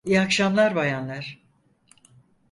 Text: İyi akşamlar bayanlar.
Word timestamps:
İyi 0.05 0.19
akşamlar 0.21 0.75
bayanlar. 0.75 1.41